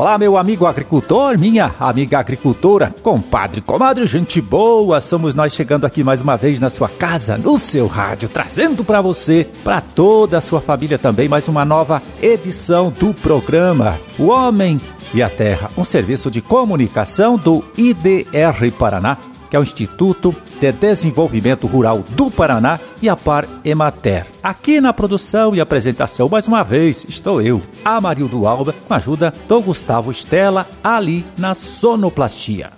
Olá, 0.00 0.16
meu 0.16 0.38
amigo 0.38 0.64
agricultor, 0.64 1.38
minha 1.38 1.74
amiga 1.78 2.18
agricultora, 2.18 2.90
compadre, 3.02 3.60
comadre, 3.60 4.06
gente 4.06 4.40
boa, 4.40 4.98
somos 4.98 5.34
nós 5.34 5.52
chegando 5.52 5.84
aqui 5.84 6.02
mais 6.02 6.22
uma 6.22 6.38
vez 6.38 6.58
na 6.58 6.70
sua 6.70 6.88
casa, 6.88 7.36
no 7.36 7.58
seu 7.58 7.86
rádio, 7.86 8.26
trazendo 8.26 8.82
para 8.82 9.02
você, 9.02 9.46
para 9.62 9.82
toda 9.82 10.38
a 10.38 10.40
sua 10.40 10.62
família 10.62 10.98
também, 10.98 11.28
mais 11.28 11.46
uma 11.48 11.66
nova 11.66 12.02
edição 12.22 12.90
do 12.90 13.12
programa 13.12 14.00
O 14.18 14.28
Homem 14.28 14.80
e 15.12 15.22
a 15.22 15.28
Terra, 15.28 15.68
um 15.76 15.84
serviço 15.84 16.30
de 16.30 16.40
comunicação 16.40 17.36
do 17.36 17.62
IDR 17.76 18.72
Paraná 18.78 19.18
que 19.50 19.56
é 19.56 19.58
o 19.58 19.62
Instituto 19.62 20.34
de 20.60 20.70
Desenvolvimento 20.70 21.66
Rural 21.66 22.04
do 22.10 22.30
Paraná 22.30 22.78
e 23.02 23.08
a 23.08 23.16
Par 23.16 23.46
Emater. 23.64 24.24
Aqui 24.42 24.80
na 24.80 24.92
produção 24.92 25.54
e 25.54 25.60
apresentação, 25.60 26.28
mais 26.28 26.46
uma 26.46 26.62
vez, 26.62 27.04
estou 27.08 27.42
eu, 27.42 27.60
Amarildo 27.84 28.46
Alba, 28.46 28.72
com 28.86 28.94
a 28.94 28.96
ajuda 28.96 29.34
do 29.48 29.60
Gustavo 29.60 30.10
Estela, 30.12 30.66
ali 30.84 31.26
na 31.36 31.54
sonoplastia. 31.54 32.70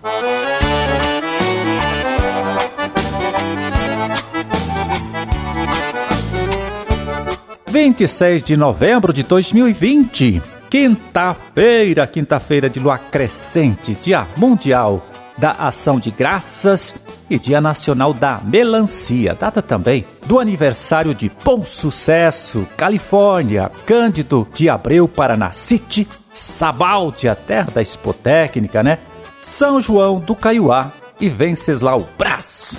26 7.72 8.44
de 8.44 8.54
novembro 8.54 9.14
de 9.14 9.22
2020, 9.22 10.42
quinta-feira, 10.68 12.06
quinta-feira 12.06 12.68
de 12.68 12.78
lua 12.78 12.98
crescente, 12.98 13.96
dia 14.02 14.26
mundial 14.36 15.02
da 15.36 15.52
Ação 15.52 15.98
de 15.98 16.10
Graças 16.10 16.94
e 17.28 17.38
Dia 17.38 17.60
Nacional 17.60 18.12
da 18.12 18.40
Melancia, 18.42 19.34
data 19.38 19.62
também 19.62 20.04
do 20.26 20.38
aniversário 20.38 21.14
de 21.14 21.30
Bom 21.44 21.64
Sucesso, 21.64 22.66
Califórnia, 22.76 23.70
Cândido 23.86 24.46
de 24.52 24.68
Abreu, 24.68 25.08
Paraná 25.08 25.52
City, 25.52 26.06
Sabalde, 26.34 27.28
a 27.28 27.34
terra 27.34 27.70
da 27.74 27.82
Expotécnica, 27.82 28.82
né? 28.82 28.98
São 29.40 29.80
João 29.80 30.18
do 30.18 30.34
Caiuá 30.34 30.92
e 31.20 31.28
Venceslau 31.28 32.08
Brás. 32.16 32.78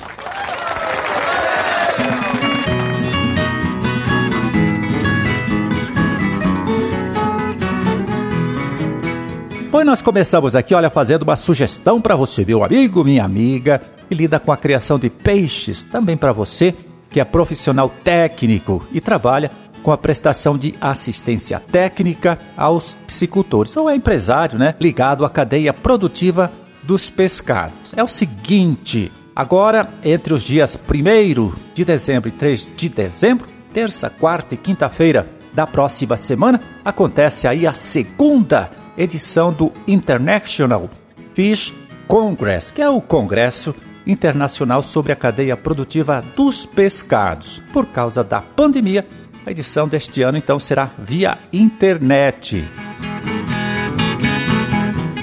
Nós 9.84 10.02
começamos 10.02 10.56
aqui, 10.56 10.73
olha, 10.73 10.89
fazendo 10.89 11.23
uma 11.23 11.36
sugestão 11.36 12.02
para 12.02 12.16
você, 12.16 12.45
meu 12.45 12.64
amigo, 12.64 13.03
minha 13.03 13.23
amiga, 13.23 13.81
que 14.08 14.16
lida 14.16 14.39
com 14.39 14.52
a 14.52 14.58
criação 14.58 14.98
de 14.98 15.09
peixes, 15.09 15.84
também 15.84 16.16
para 16.16 16.31
você 16.31 16.73
que 17.09 17.20
é 17.20 17.26
profissional 17.26 17.92
técnico 18.04 18.84
e 18.94 19.02
trabalha 19.02 19.52
com 19.84 19.92
a 19.92 19.98
prestação 19.98 20.58
de 20.58 20.73
assistência 20.80 21.59
técnica 21.59 22.39
aos 22.56 22.94
piscicultores, 23.06 23.76
ou 23.76 23.89
é 23.89 23.95
empresário, 23.95 24.58
né, 24.58 24.73
ligado 24.80 25.26
à 25.26 25.30
cadeia 25.30 25.73
produtiva 25.73 26.50
dos 26.84 27.09
pescados. 27.09 27.94
É 27.95 28.04
o 28.04 28.08
seguinte, 28.08 29.11
agora 29.36 29.89
entre 30.04 30.34
os 30.34 30.44
dias 30.44 30.76
1 30.76 31.54
de 31.76 31.84
dezembro 31.84 32.30
e 32.30 32.31
3 32.31 32.72
de 32.76 32.89
dezembro, 32.89 33.48
terça, 33.73 34.09
quarta 34.09 34.56
e 34.56 34.58
quinta-feira 34.58 35.28
da 35.54 35.67
próxima 35.67 36.17
semana, 36.17 36.59
acontece 36.84 37.48
aí 37.48 37.67
a 37.67 37.73
segunda 37.73 38.72
edição 38.97 39.52
do 39.52 39.72
International 39.88 40.89
Fish 41.33 41.73
Congress, 42.08 42.72
que 42.72 42.81
é 42.81 42.89
o 42.89 43.02
Congresso 43.02 43.75
Internacional 44.05 44.83
sobre 44.83 45.11
a 45.11 45.16
Cadeia 45.16 45.55
Produtiva 45.55 46.23
dos 46.36 46.66
Pescados. 46.66 47.61
Por 47.71 47.86
causa 47.88 48.23
da 48.23 48.41
pandemia, 48.41 49.08
a 49.45 49.52
edição 49.52 49.88
deste 49.88 50.21
ano 50.21 50.38
então 50.38 50.59
será 50.59 50.89
via 50.97 51.38
internet. 51.52 52.66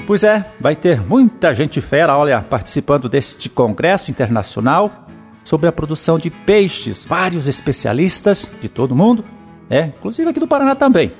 Pois 0.05 0.23
é, 0.23 0.45
vai 0.59 0.75
ter 0.75 0.99
muita 0.99 1.53
gente 1.53 1.79
fera, 1.79 2.17
olha, 2.17 2.41
participando 2.41 3.07
deste 3.07 3.47
congresso 3.47 4.11
internacional 4.11 5.07
sobre 5.45 5.69
a 5.69 5.71
produção 5.71 6.19
de 6.19 6.29
peixes. 6.29 7.05
Vários 7.05 7.47
especialistas 7.47 8.49
de 8.59 8.67
todo 8.67 8.95
mundo, 8.95 9.23
é, 9.69 9.85
inclusive 9.85 10.29
aqui 10.29 10.39
do 10.39 10.47
Paraná 10.47 10.75
também 10.75 11.13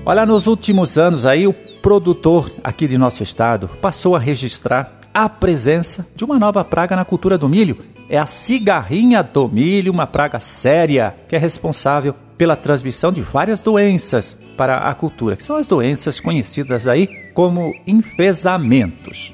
Olha, 0.07 0.23
nos 0.23 0.45
últimos 0.45 0.99
anos 0.99 1.25
aí, 1.25 1.47
o 1.47 1.53
produtor 1.81 2.51
aqui 2.63 2.87
de 2.87 2.97
nosso 2.97 3.23
estado 3.23 3.67
passou 3.81 4.15
a 4.15 4.19
registrar 4.19 4.99
a 5.11 5.27
presença 5.29 6.05
de 6.15 6.23
uma 6.23 6.37
nova 6.37 6.63
praga 6.63 6.95
na 6.95 7.05
cultura 7.05 7.37
do 7.37 7.49
milho 7.49 7.77
é 8.09 8.17
a 8.17 8.25
cigarrinha 8.25 9.23
do 9.23 9.47
milho, 9.47 9.91
uma 9.91 10.05
praga 10.05 10.39
séria 10.39 11.15
que 11.27 11.35
é 11.35 11.39
responsável 11.39 12.13
pela 12.37 12.55
transmissão 12.55 13.11
de 13.11 13.21
várias 13.21 13.61
doenças 13.61 14.35
para 14.57 14.77
a 14.77 14.93
cultura, 14.93 15.35
que 15.35 15.43
são 15.43 15.55
as 15.55 15.67
doenças 15.67 16.19
conhecidas 16.19 16.87
aí 16.87 17.07
como 17.33 17.73
enfesamentos. 17.87 19.33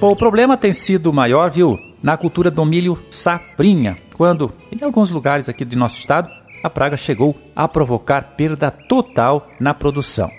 Bom, 0.00 0.12
o 0.12 0.16
problema 0.16 0.56
tem 0.56 0.72
sido 0.72 1.12
maior, 1.12 1.50
viu, 1.50 1.78
na 2.02 2.16
cultura 2.16 2.50
do 2.50 2.64
milho 2.64 2.98
safrinha, 3.10 3.98
quando 4.14 4.50
em 4.72 4.82
alguns 4.82 5.10
lugares 5.10 5.48
aqui 5.48 5.64
de 5.64 5.76
nosso 5.76 5.98
estado 5.98 6.30
a 6.62 6.70
praga 6.70 6.96
chegou 6.96 7.36
a 7.54 7.68
provocar 7.68 8.22
perda 8.36 8.70
total 8.70 9.48
na 9.58 9.74
produção. 9.74 10.30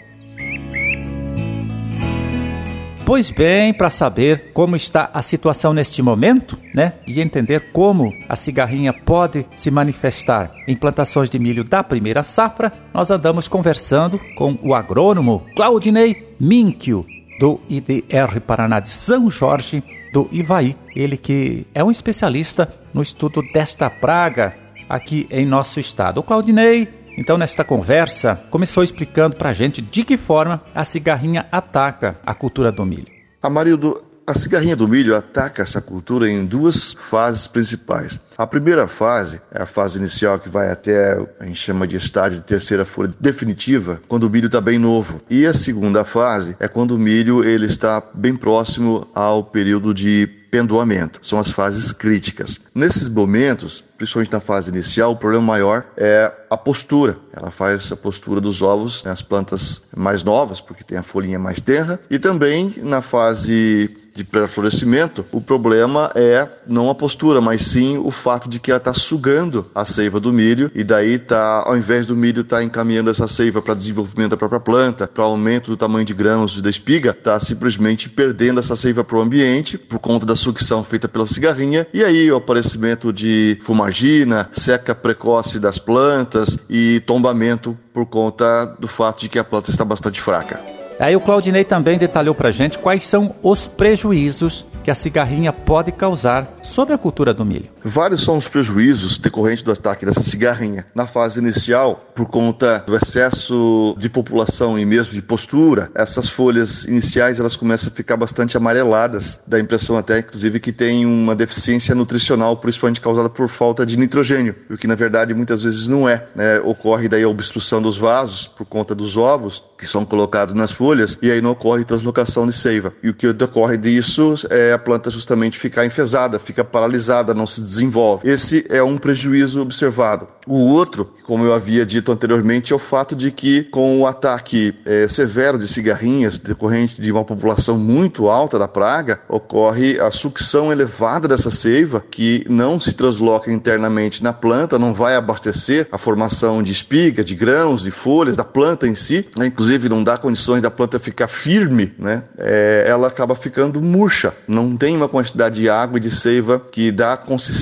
Pois 3.12 3.30
bem, 3.30 3.74
para 3.74 3.90
saber 3.90 4.52
como 4.54 4.74
está 4.74 5.12
a 5.14 5.22
situação 5.22 5.74
neste 5.74 6.02
momento, 6.02 6.58
né, 6.74 6.94
e 7.06 7.20
entender 7.20 7.74
como 7.74 8.16
a 8.30 8.38
cigarrinha 8.38 8.94
pode 8.94 9.46
se 9.58 9.70
manifestar 9.70 10.50
em 10.66 10.78
plantações 10.78 11.30
de 11.30 11.38
milho 11.38 11.66
da 11.66 11.84
primeira 11.84 12.24
safra, 12.24 12.72
nós 12.94 13.12
andamos 13.12 13.50
conversando 13.50 14.18
com 14.38 14.58
o 14.64 14.74
agrônomo 14.74 15.46
Claudinei 15.58 16.34
Minkio, 16.40 17.06
do 17.38 17.60
IDR 17.68 18.40
Paraná 18.48 18.80
de 18.80 18.88
São 18.88 19.30
Jorge 19.30 19.84
do 20.14 20.30
Ivaí. 20.32 20.78
Ele 20.96 21.18
que 21.18 21.68
é 21.76 21.84
um 21.84 21.92
especialista 21.92 22.74
no 22.94 23.02
estudo 23.02 23.42
desta 23.52 23.90
praga 23.90 24.56
aqui 24.88 25.28
em 25.30 25.46
nosso 25.46 25.82
estado. 25.82 26.22
O 26.22 26.24
Claudinei 26.24 26.88
então, 27.18 27.38
nesta 27.38 27.64
conversa, 27.64 28.36
começou 28.50 28.84
explicando 28.84 29.36
para 29.36 29.50
a 29.50 29.54
gente 29.54 29.82
de 29.82 30.04
que 30.04 30.18
forma 30.18 30.62
a 30.74 30.84
cigarrinha 30.84 31.48
ataca 31.52 32.18
a 32.26 32.34
cultura 32.34 32.72
do 32.72 32.86
milho. 32.86 33.08
Amarildo, 33.42 34.02
a 34.26 34.34
cigarrinha 34.34 34.76
do 34.76 34.88
milho 34.88 35.16
ataca 35.16 35.62
essa 35.62 35.82
cultura 35.82 36.30
em 36.30 36.46
duas 36.46 36.94
fases 36.94 37.48
principais. 37.48 38.20
A 38.38 38.48
primeira 38.48 38.88
fase 38.88 39.42
é 39.52 39.62
a 39.62 39.66
fase 39.66 40.00
inicial 40.00 40.40
que 40.40 40.48
vai 40.48 40.72
até 40.72 41.18
a 41.40 41.46
gente 41.46 41.60
chama 41.60 41.86
de 41.88 41.98
estágio 41.98 42.40
de 42.40 42.46
terceira 42.46 42.86
folha 42.86 43.12
definitiva, 43.20 44.00
quando 44.08 44.24
o 44.24 44.30
milho 44.30 44.46
está 44.46 44.62
bem 44.62 44.80
novo. 44.80 45.22
E 45.30 45.46
a 45.46 45.54
segunda 45.54 46.06
fase 46.06 46.56
é 46.60 46.68
quando 46.68 46.92
o 46.92 47.00
milho 47.00 47.44
ele 47.44 47.66
está 47.66 48.02
bem 48.14 48.36
próximo 48.36 49.08
ao 49.14 49.44
período 49.44 49.94
de 49.94 50.41
pendoamento. 50.52 51.26
São 51.26 51.40
as 51.40 51.50
fases 51.50 51.94
críticas. 51.94 52.60
Nesses 52.76 53.08
momentos, 53.08 53.82
principalmente 53.98 54.34
na 54.34 54.42
fase 54.42 54.70
inicial, 54.70 55.14
o 55.14 55.16
problema 55.16 55.46
maior 55.46 55.86
é 55.96 56.30
a 56.50 56.58
postura. 56.58 57.18
Ela 57.34 57.50
faz 57.50 57.90
a 57.92 57.96
postura 57.96 58.42
dos 58.42 58.62
ovos 58.62 59.04
nas 59.06 59.22
plantas 59.22 59.90
mais 59.96 60.24
novas, 60.24 60.60
porque 60.60 60.84
tem 60.84 60.98
a 60.98 61.04
folhinha 61.04 61.40
mais 61.40 61.62
tenra, 61.62 62.00
e 62.10 62.20
também 62.20 62.74
na 62.78 63.02
fase 63.02 63.98
de 64.14 64.24
pré-florescimento, 64.24 65.26
o 65.32 65.40
problema 65.40 66.12
é 66.16 66.48
não 66.68 66.90
a 66.90 66.96
postura, 66.96 67.40
mas 67.40 67.64
sim 67.64 67.98
o 67.98 68.12
fato 68.12 68.50
de 68.50 68.60
que 68.60 68.72
ela 68.72 68.78
está 68.78 68.94
sugando 68.94 69.66
a 69.74 69.86
seiva 69.86 70.20
do 70.20 70.34
milho 70.34 70.70
e 70.76 70.84
daí 70.84 71.18
tá, 71.18 71.64
ao 71.66 71.78
invés 71.78 72.06
do 72.06 72.16
milho 72.16 72.42
estar 72.42 72.58
tá 72.58 72.64
encaminhando 72.64 73.10
essa 73.10 73.28
seiva 73.28 73.62
para 73.62 73.74
desenvolvimento 73.74 74.32
da 74.32 74.38
própria 74.38 74.60
planta, 74.60 75.08
para 75.08 75.24
aumento 75.24 75.72
do 75.72 75.78
tamanho 75.78 76.06
de 76.06 76.14
grãos 76.14 76.62
da 76.62 76.70
espiga, 76.70 77.12
está 77.12 77.40
simplesmente 77.40 78.10
perdendo 78.10 78.60
essa 78.60 78.76
seiva 78.76 79.04
para 79.04 79.18
o 79.18 79.22
ambiente 79.22 79.78
por 79.78 80.00
conta 80.00 80.26
da 80.26 80.36
sucção 80.36 80.84
feita 80.84 81.08
pela 81.08 81.26
cigarrinha 81.26 81.88
e 81.94 82.04
aí 82.04 82.32
o 82.32 82.36
aparecimento 82.36 83.14
de 83.14 83.58
fumagina, 83.62 84.50
seca 84.52 84.94
precoce 84.94 85.60
das 85.60 85.80
plantas 85.80 86.58
e 86.70 87.00
tombamento 87.02 87.78
por 87.94 88.06
conta 88.06 88.66
do 88.80 88.88
fato 88.88 89.22
de 89.22 89.30
que 89.30 89.40
a 89.40 89.44
planta 89.44 89.72
está 89.72 89.86
bastante 89.86 90.22
fraca. 90.22 90.81
Aí 91.02 91.16
o 91.16 91.20
Claudinei 91.20 91.64
também 91.64 91.98
detalhou 91.98 92.36
para 92.36 92.52
gente 92.52 92.78
quais 92.78 93.08
são 93.08 93.34
os 93.42 93.68
prejuízos 93.68 94.64
que 94.84 94.92
a 94.92 94.96
cigarrinha 94.96 95.52
pode 95.52 95.92
causar 95.92 96.48
sobre 96.62 96.94
a 96.94 96.98
cultura 96.98 97.34
do 97.34 97.44
milho. 97.44 97.72
Vários 97.84 98.24
são 98.24 98.38
os 98.38 98.48
prejuízos 98.48 99.18
decorrentes 99.18 99.64
do 99.64 99.72
ataque 99.72 100.06
dessa 100.06 100.24
cigarrinha. 100.24 100.86
Na 100.94 101.08
fase 101.08 101.40
inicial, 101.40 102.12
por 102.16 102.30
conta 102.30 102.84
do 102.86 102.96
excesso 102.96 103.96
de 103.98 104.10
população 104.10 104.78
e 104.78 104.86
mesmo 104.86 105.14
de 105.14 105.22
postura, 105.22 105.90
essas 105.96 106.30
folhas 106.30 106.86
iniciais 106.86 107.40
elas 107.40 107.56
começam 107.56 107.92
a 107.92 107.96
ficar 107.96 108.18
bastante 108.18 108.56
amareladas, 108.56 109.42
dá 109.48 109.58
a 109.58 109.60
impressão 109.60 109.98
até 109.98 110.20
inclusive 110.20 110.60
que 110.60 110.72
tem 110.72 111.06
uma 111.06 111.36
deficiência 111.36 111.96
nutricional, 111.96 112.56
principalmente 112.58 113.02
causada 113.02 113.30
por 113.30 113.50
falta 113.50 113.86
de 113.86 113.98
nitrogênio, 113.98 114.56
o 114.70 114.78
que 114.78 114.88
na 114.88 114.96
verdade 114.96 115.34
muitas 115.34 115.64
vezes 115.64 115.88
não 115.88 116.08
é. 116.08 116.26
Né? 116.36 116.60
Ocorre 116.60 117.08
daí 117.08 117.24
a 117.24 117.30
obstrução 117.30 117.82
dos 117.82 117.98
vasos 117.98 118.48
por 118.48 118.66
conta 118.66 118.94
dos 118.94 119.18
ovos 119.18 119.64
que 119.78 119.88
são 119.88 120.06
colocados 120.06 120.54
nas 120.54 120.72
folhas 120.72 121.18
e 121.22 121.32
aí 121.32 121.42
não 121.42 121.52
ocorre 121.52 121.84
translocação 121.84 122.46
de 122.46 122.54
seiva. 122.54 122.94
E 123.02 123.10
o 123.10 123.14
que 123.14 123.34
decorre 123.34 123.78
disso 123.78 124.36
é 124.50 124.74
a 124.74 124.78
planta 124.78 125.10
justamente 125.10 125.58
ficar 125.58 125.86
enfesada, 125.86 126.38
fica 126.38 126.64
paralisada, 126.64 127.34
não 127.34 127.48
se 127.48 127.62
desenvolve. 127.72 128.30
Esse 128.30 128.66
é 128.70 128.84
um 128.84 128.98
prejuízo 128.98 129.62
observado. 129.62 130.28
O 130.46 130.58
outro, 130.74 131.14
como 131.24 131.46
eu 131.46 131.54
havia 131.54 131.86
dito 131.86 132.12
anteriormente, 132.12 132.74
é 132.74 132.76
o 132.76 132.80
fato 132.80 133.16
de 133.16 133.32
que 133.32 133.64
com 133.66 134.02
o 134.02 134.08
ataque 134.08 134.74
é, 134.86 135.08
severo 135.08 135.58
de 135.58 135.68
cigarrinhas 135.68 136.38
decorrente 136.38 137.00
de 137.00 137.12
uma 137.12 137.24
população 137.24 137.78
muito 137.78 138.28
alta 138.28 138.60
da 138.60 138.68
praga, 138.68 139.22
ocorre 139.30 140.00
a 140.00 140.12
sucção 140.12 140.72
elevada 140.72 141.28
dessa 141.28 141.50
seiva 141.50 142.04
que 142.12 142.44
não 142.50 142.80
se 142.80 142.94
transloca 142.94 143.52
internamente 143.52 144.24
na 144.24 144.34
planta, 144.34 144.80
não 144.80 144.94
vai 144.94 145.16
abastecer 145.16 145.88
a 145.92 145.98
formação 145.98 146.62
de 146.62 146.72
espiga, 146.72 147.24
de 147.24 147.36
grãos, 147.36 147.84
de 147.84 147.92
folhas 147.92 148.36
da 148.36 148.44
planta 148.44 148.88
em 148.88 148.96
si, 148.96 149.26
né? 149.38 149.46
inclusive 149.46 149.88
não 149.88 150.04
dá 150.04 150.18
condições 150.18 150.62
da 150.62 150.72
planta 150.72 151.00
ficar 151.00 151.28
firme, 151.28 151.94
né? 151.98 152.24
É, 152.38 152.86
ela 152.88 153.08
acaba 153.08 153.36
ficando 153.36 153.82
murcha, 153.82 154.34
não 154.48 154.76
tem 154.76 154.98
uma 154.98 155.08
quantidade 155.08 155.62
de 155.62 155.70
água 155.70 155.98
e 155.98 156.02
de 156.02 156.12
seiva 156.12 156.60
que 156.72 156.92
dá 156.92 157.16
consistência 157.16 157.61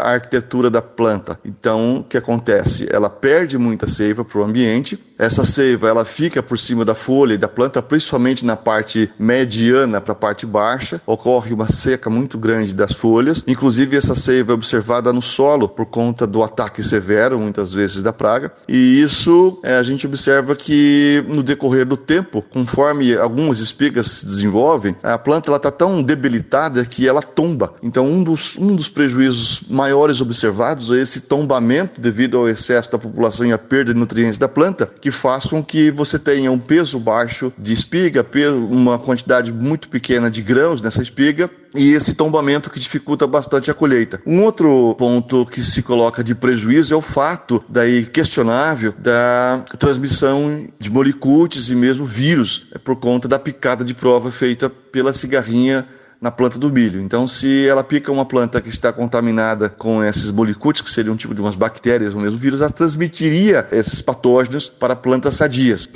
à 0.00 0.12
arquitetura 0.14 0.70
da 0.70 0.82
planta. 0.82 1.38
Então, 1.44 1.98
o 1.98 2.04
que 2.04 2.16
acontece? 2.16 2.86
Ela 2.90 3.10
perde 3.10 3.58
muita 3.58 3.86
seiva 3.86 4.24
para 4.24 4.40
o 4.40 4.44
ambiente. 4.44 4.98
Essa 5.22 5.44
seiva 5.44 5.88
ela 5.88 6.04
fica 6.04 6.42
por 6.42 6.58
cima 6.58 6.84
da 6.84 6.96
folha 6.96 7.34
e 7.34 7.38
da 7.38 7.46
planta, 7.46 7.80
principalmente 7.80 8.44
na 8.44 8.56
parte 8.56 9.08
mediana 9.16 10.00
para 10.00 10.14
a 10.14 10.16
parte 10.16 10.44
baixa. 10.44 11.00
Ocorre 11.06 11.54
uma 11.54 11.68
seca 11.68 12.10
muito 12.10 12.36
grande 12.36 12.74
das 12.74 12.92
folhas. 12.92 13.44
Inclusive, 13.46 13.96
essa 13.96 14.16
seiva 14.16 14.50
é 14.50 14.54
observada 14.56 15.12
no 15.12 15.22
solo 15.22 15.68
por 15.68 15.86
conta 15.86 16.26
do 16.26 16.42
ataque 16.42 16.82
severo, 16.82 17.38
muitas 17.38 17.72
vezes, 17.72 18.02
da 18.02 18.12
praga. 18.12 18.50
E 18.66 19.00
isso 19.00 19.60
é, 19.62 19.76
a 19.76 19.82
gente 19.84 20.08
observa 20.08 20.56
que 20.56 21.24
no 21.28 21.44
decorrer 21.44 21.86
do 21.86 21.96
tempo, 21.96 22.42
conforme 22.50 23.16
algumas 23.16 23.60
espigas 23.60 24.06
se 24.06 24.26
desenvolvem, 24.26 24.96
a 25.04 25.16
planta 25.16 25.54
está 25.54 25.70
tão 25.70 26.02
debilitada 26.02 26.84
que 26.84 27.06
ela 27.06 27.22
tomba. 27.22 27.74
Então, 27.80 28.08
um 28.08 28.24
dos, 28.24 28.56
um 28.58 28.74
dos 28.74 28.88
prejuízos 28.88 29.62
maiores 29.70 30.20
observados 30.20 30.90
é 30.90 31.00
esse 31.00 31.20
tombamento 31.20 32.00
devido 32.00 32.38
ao 32.38 32.48
excesso 32.48 32.90
da 32.90 32.98
população 32.98 33.46
e 33.46 33.52
à 33.52 33.58
perda 33.58 33.94
de 33.94 34.00
nutrientes 34.00 34.36
da 34.36 34.48
planta, 34.48 34.90
que 35.00 35.11
faz 35.12 35.46
com 35.46 35.62
que 35.62 35.90
você 35.90 36.18
tenha 36.18 36.50
um 36.50 36.58
peso 36.58 36.98
baixo 36.98 37.52
de 37.58 37.72
espiga, 37.72 38.26
uma 38.70 38.98
quantidade 38.98 39.52
muito 39.52 39.88
pequena 39.88 40.30
de 40.30 40.42
grãos 40.42 40.80
nessa 40.80 41.02
espiga 41.02 41.50
e 41.74 41.92
esse 41.92 42.14
tombamento 42.14 42.70
que 42.70 42.78
dificulta 42.78 43.26
bastante 43.26 43.70
a 43.70 43.74
colheita. 43.74 44.20
Um 44.26 44.42
outro 44.42 44.94
ponto 44.96 45.46
que 45.46 45.62
se 45.62 45.82
coloca 45.82 46.22
de 46.22 46.34
prejuízo 46.34 46.94
é 46.94 46.96
o 46.96 47.00
fato 47.00 47.64
daí 47.68 48.04
questionável 48.04 48.94
da 48.98 49.64
transmissão 49.78 50.66
de 50.78 50.90
molicutes 50.90 51.70
e 51.70 51.74
mesmo 51.74 52.04
vírus 52.04 52.66
é 52.74 52.78
por 52.78 52.96
conta 52.96 53.26
da 53.26 53.38
picada 53.38 53.84
de 53.84 53.94
prova 53.94 54.30
feita 54.30 54.68
pela 54.68 55.12
cigarrinha 55.12 55.86
na 56.22 56.30
planta 56.30 56.56
do 56.56 56.70
milho. 56.72 57.00
Então, 57.00 57.26
se 57.26 57.66
ela 57.66 57.82
pica 57.82 58.12
uma 58.12 58.24
planta 58.24 58.60
que 58.60 58.68
está 58.68 58.92
contaminada 58.92 59.68
com 59.68 60.04
esses 60.04 60.30
bolicutes, 60.30 60.80
que 60.80 60.88
seriam 60.88 61.14
um 61.14 61.16
tipo 61.16 61.34
de 61.34 61.40
umas 61.40 61.56
bactérias 61.56 62.14
ou 62.14 62.20
mesmo 62.20 62.38
vírus, 62.38 62.60
ela 62.60 62.70
transmitiria 62.70 63.66
esses 63.72 64.00
patógenos 64.00 64.68
para 64.68 64.94
plantas 64.94 65.34
sadias. 65.34 65.88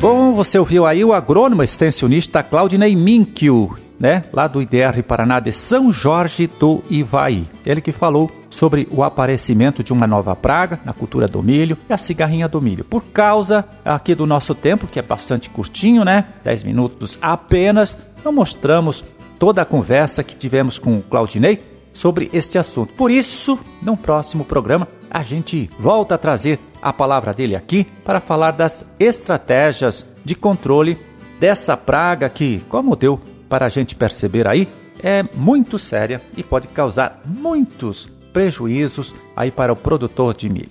Bom, 0.00 0.34
você 0.34 0.58
ouviu 0.58 0.84
aí 0.84 1.04
o 1.04 1.12
agrônomo 1.12 1.62
extensionista 1.62 2.42
Claudinei 2.42 2.96
Minkio, 2.96 3.78
né, 3.98 4.24
lá 4.32 4.46
do 4.46 4.60
IDR 4.60 5.02
Paraná 5.06 5.40
de 5.40 5.52
São 5.52 5.92
Jorge 5.92 6.46
do 6.46 6.82
Ivaí. 6.90 7.46
Ele 7.64 7.80
que 7.80 7.92
falou 7.92 8.30
sobre 8.50 8.86
o 8.90 9.02
aparecimento 9.02 9.82
de 9.82 9.92
uma 9.92 10.06
nova 10.06 10.34
praga 10.36 10.80
na 10.84 10.92
cultura 10.92 11.26
do 11.26 11.42
milho 11.42 11.76
e 11.88 11.92
a 11.92 11.98
cigarrinha 11.98 12.48
do 12.48 12.60
milho. 12.60 12.84
Por 12.84 13.02
causa 13.04 13.64
aqui 13.84 14.14
do 14.14 14.26
nosso 14.26 14.54
tempo, 14.54 14.86
que 14.86 14.98
é 14.98 15.02
bastante 15.02 15.50
curtinho, 15.50 16.04
né? 16.04 16.26
10 16.44 16.64
minutos 16.64 17.18
apenas, 17.20 17.96
não 18.24 18.32
mostramos 18.32 19.04
toda 19.38 19.62
a 19.62 19.66
conversa 19.66 20.22
que 20.22 20.36
tivemos 20.36 20.78
com 20.78 20.98
o 20.98 21.02
Claudinei 21.02 21.60
sobre 21.92 22.28
este 22.32 22.58
assunto. 22.58 22.92
Por 22.94 23.10
isso, 23.10 23.58
no 23.82 23.96
próximo 23.96 24.44
programa, 24.44 24.88
a 25.10 25.22
gente 25.22 25.70
volta 25.78 26.16
a 26.16 26.18
trazer 26.18 26.58
a 26.82 26.92
palavra 26.92 27.32
dele 27.32 27.54
aqui 27.54 27.84
para 28.04 28.20
falar 28.20 28.50
das 28.50 28.84
estratégias 28.98 30.04
de 30.24 30.34
controle 30.34 30.98
dessa 31.38 31.76
praga 31.76 32.28
que, 32.28 32.62
como 32.68 32.96
deu 32.96 33.20
para 33.54 33.66
a 33.66 33.68
gente 33.68 33.94
perceber 33.94 34.48
aí, 34.48 34.66
é 35.00 35.22
muito 35.32 35.78
séria 35.78 36.20
e 36.36 36.42
pode 36.42 36.66
causar 36.66 37.20
muitos 37.24 38.08
prejuízos 38.32 39.14
aí 39.36 39.52
para 39.52 39.72
o 39.72 39.76
produtor 39.76 40.34
de 40.34 40.48
milho. 40.48 40.70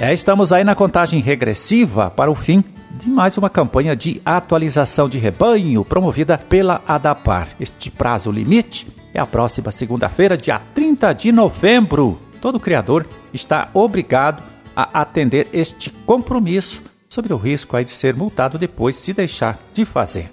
É, 0.00 0.14
estamos 0.14 0.54
aí 0.54 0.64
na 0.64 0.74
contagem 0.74 1.20
regressiva 1.20 2.08
para 2.08 2.30
o 2.30 2.34
fim 2.34 2.64
de 2.92 3.10
mais 3.10 3.36
uma 3.36 3.50
campanha 3.50 3.94
de 3.94 4.22
atualização 4.24 5.06
de 5.06 5.18
rebanho 5.18 5.84
promovida 5.84 6.38
pela 6.38 6.80
ADAPAR. 6.88 7.46
Este 7.60 7.90
prazo 7.90 8.30
limite 8.30 8.86
é 9.12 9.20
a 9.20 9.26
próxima 9.26 9.70
segunda-feira, 9.70 10.34
dia 10.34 10.62
30 10.74 11.12
de 11.12 11.30
novembro. 11.30 12.18
Todo 12.40 12.58
criador 12.58 13.04
está 13.34 13.68
obrigado 13.74 14.50
a 14.82 15.00
atender 15.00 15.48
este 15.52 15.90
compromisso 15.90 16.82
sobre 17.08 17.32
o 17.32 17.36
risco 17.36 17.76
aí 17.76 17.84
de 17.84 17.90
ser 17.90 18.14
multado 18.14 18.56
depois 18.56 18.96
se 18.96 19.12
deixar 19.12 19.58
de 19.74 19.84
fazer. 19.84 20.30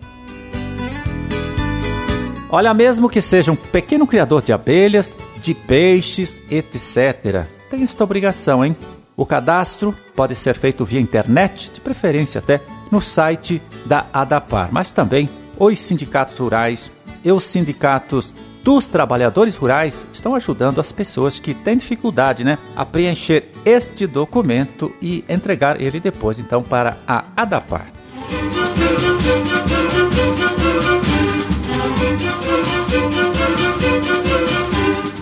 Olha, 2.49 2.73
mesmo 2.73 3.09
que 3.09 3.21
seja 3.21 3.51
um 3.51 3.55
pequeno 3.55 4.07
criador 4.07 4.41
de 4.41 4.53
abelhas, 4.53 5.13
de 5.41 5.53
peixes, 5.53 6.39
etc., 6.49 7.45
tem 7.69 7.83
esta 7.83 8.03
obrigação, 8.03 8.63
hein? 8.63 8.75
O 9.17 9.25
cadastro 9.25 9.93
pode 10.15 10.35
ser 10.35 10.55
feito 10.55 10.85
via 10.85 11.01
internet, 11.01 11.71
de 11.73 11.81
preferência 11.81 12.39
até 12.39 12.61
no 12.91 13.01
site 13.01 13.61
da 13.85 14.05
ADAPAR, 14.13 14.69
mas 14.71 14.91
também 14.91 15.29
os 15.59 15.79
sindicatos 15.79 16.37
rurais 16.37 16.91
e 17.25 17.31
os 17.31 17.43
sindicatos 17.45 18.33
dos 18.67 18.85
trabalhadores 18.85 19.55
rurais 19.55 20.05
estão 20.11 20.35
ajudando 20.35 20.81
as 20.81 20.91
pessoas 20.91 21.39
que 21.39 21.53
têm 21.53 21.77
dificuldade 21.77 22.43
né, 22.43 22.57
a 22.75 22.83
preencher 22.83 23.45
este 23.63 24.05
documento 24.05 24.93
e 25.01 25.23
entregar 25.29 25.79
ele 25.79 26.01
depois 26.01 26.37
então 26.37 26.61
para 26.61 26.97
a 27.07 27.23
ADAPAR. 27.37 27.85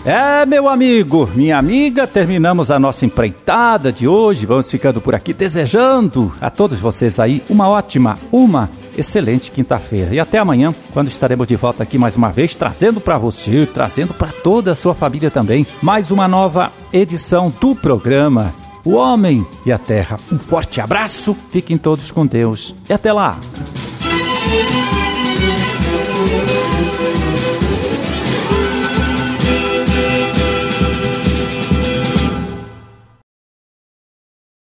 É, 0.03 0.43
meu 0.47 0.67
amigo, 0.67 1.29
minha 1.35 1.59
amiga, 1.59 2.07
terminamos 2.07 2.71
a 2.71 2.79
nossa 2.79 3.05
empreitada 3.05 3.91
de 3.91 4.07
hoje. 4.07 4.47
Vamos 4.47 4.71
ficando 4.71 4.99
por 4.99 5.13
aqui 5.13 5.33
desejando 5.33 6.33
a 6.41 6.49
todos 6.49 6.79
vocês 6.79 7.19
aí 7.19 7.43
uma 7.47 7.69
ótima, 7.69 8.17
uma 8.31 8.71
excelente 8.97 9.51
quinta-feira. 9.51 10.13
E 10.13 10.19
até 10.19 10.37
amanhã, 10.37 10.73
quando 10.93 11.07
estaremos 11.07 11.47
de 11.47 11.55
volta 11.55 11.83
aqui 11.83 11.97
mais 11.97 12.15
uma 12.15 12.31
vez, 12.31 12.55
trazendo 12.55 12.99
para 12.99 13.17
você, 13.17 13.67
trazendo 13.71 14.13
para 14.13 14.29
toda 14.29 14.71
a 14.71 14.75
sua 14.75 14.95
família 14.95 15.31
também, 15.31 15.65
mais 15.81 16.11
uma 16.11 16.27
nova 16.27 16.71
edição 16.91 17.53
do 17.59 17.75
programa 17.75 18.53
O 18.83 18.93
Homem 18.93 19.45
e 19.65 19.71
a 19.71 19.77
Terra. 19.77 20.19
Um 20.31 20.39
forte 20.39 20.81
abraço, 20.81 21.35
fiquem 21.49 21.77
todos 21.77 22.11
com 22.11 22.25
Deus 22.25 22.75
e 22.89 22.93
até 22.93 23.11
lá. 23.11 23.39